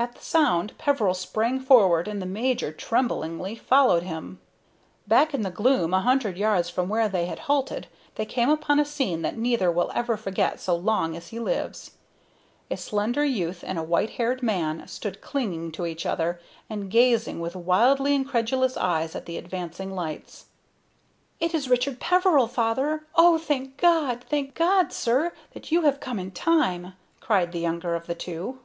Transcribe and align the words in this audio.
At 0.00 0.16
the 0.16 0.20
sound 0.20 0.76
Peveril 0.78 1.14
sprang 1.14 1.60
forward, 1.60 2.08
and 2.08 2.20
the 2.20 2.26
major 2.26 2.72
tremblingly 2.72 3.54
followed 3.54 4.02
him. 4.02 4.40
Back 5.06 5.32
in 5.32 5.42
the 5.42 5.48
gloom, 5.52 5.94
a 5.94 6.00
hundred 6.00 6.36
yards 6.36 6.68
from 6.68 6.88
where 6.88 7.08
they 7.08 7.26
had 7.26 7.38
halted, 7.46 7.86
they 8.16 8.26
came 8.26 8.48
upon 8.50 8.80
a 8.80 8.84
scene 8.84 9.22
that 9.22 9.38
neither 9.38 9.70
will 9.70 9.92
ever 9.94 10.16
forget 10.16 10.58
so 10.58 10.74
long 10.74 11.14
as 11.16 11.28
he 11.28 11.38
lives. 11.38 11.92
A 12.68 12.76
slender 12.76 13.24
youth 13.24 13.62
and 13.64 13.78
a 13.78 13.82
white 13.84 14.10
haired 14.18 14.42
man 14.42 14.88
stood 14.88 15.20
clinging 15.20 15.70
to 15.70 15.86
each 15.86 16.04
other, 16.04 16.40
and 16.68 16.90
gazing 16.90 17.38
with 17.38 17.54
wildly 17.54 18.12
incredulous 18.12 18.76
eyes 18.76 19.14
at 19.14 19.24
the 19.24 19.36
advancing 19.38 19.94
lights. 19.94 20.46
"It 21.38 21.54
is 21.54 21.70
Richard 21.70 22.00
Peveril, 22.00 22.48
father! 22.48 23.06
Oh, 23.14 23.38
thank 23.38 23.76
God! 23.76 24.24
Thank 24.28 24.56
God, 24.56 24.92
sir, 24.92 25.32
that 25.52 25.70
you 25.70 25.82
have 25.82 26.00
come 26.00 26.18
in 26.18 26.32
time!" 26.32 26.94
cried 27.20 27.52
the 27.52 27.60
younger 27.60 27.94
of 27.94 28.08
the 28.08 28.16
two. 28.16 28.58